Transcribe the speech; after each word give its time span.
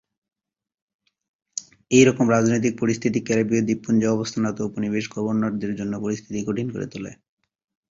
এইরকম 1.91 2.25
রাজনৈতিক 2.29 2.73
পরিস্থিতি, 2.79 3.19
ক্যারেবীয় 3.21 3.61
দ্বীপপুঞ্জে 3.63 4.07
অবস্থানরত 4.07 4.57
উপনিবেশ 4.61 5.05
গভর্নরদের 5.15 5.71
জন্য 5.79 5.93
পরিস্থিতি 6.03 6.39
কঠিন 6.47 6.67
করে 6.73 6.85
তোলে। 6.91 7.11